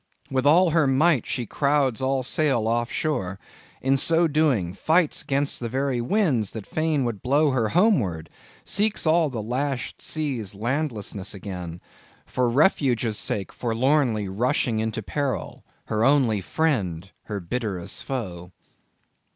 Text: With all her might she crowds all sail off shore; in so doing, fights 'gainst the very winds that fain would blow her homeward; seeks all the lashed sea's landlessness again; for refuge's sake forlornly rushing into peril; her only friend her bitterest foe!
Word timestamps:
With 0.31 0.47
all 0.47 0.71
her 0.71 0.87
might 0.87 1.27
she 1.27 1.45
crowds 1.45 2.01
all 2.01 2.23
sail 2.23 2.67
off 2.67 2.91
shore; 2.91 3.37
in 3.83 3.97
so 3.97 4.27
doing, 4.27 4.73
fights 4.73 5.21
'gainst 5.21 5.59
the 5.59 5.69
very 5.69 6.01
winds 6.01 6.53
that 6.53 6.65
fain 6.65 7.05
would 7.05 7.21
blow 7.21 7.51
her 7.51 7.69
homeward; 7.69 8.27
seeks 8.65 9.05
all 9.05 9.29
the 9.29 9.43
lashed 9.43 10.01
sea's 10.01 10.55
landlessness 10.55 11.35
again; 11.35 11.81
for 12.25 12.49
refuge's 12.49 13.19
sake 13.19 13.53
forlornly 13.53 14.27
rushing 14.27 14.79
into 14.79 15.03
peril; 15.03 15.63
her 15.85 16.03
only 16.03 16.41
friend 16.41 17.11
her 17.25 17.39
bitterest 17.39 18.03
foe! 18.03 18.51